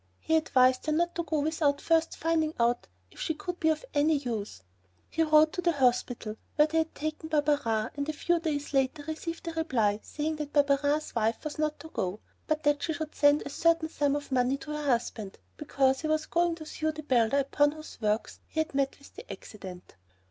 [0.19, 3.85] He advised her not to go without first finding out if she could be of
[3.93, 4.63] any use.
[5.11, 9.03] He wrote to the hospital where they had taken Barberin, and a few days later
[9.03, 13.13] received a reply saying that Barberin's wife was not to go, but that she could
[13.13, 16.91] send a certain sum of money to her husband, because he was going to sue
[16.91, 19.93] the builder upon whose works he had met with the accident.